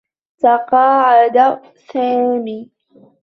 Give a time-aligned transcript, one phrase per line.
[0.39, 1.37] تقاعد
[1.93, 2.71] سامي.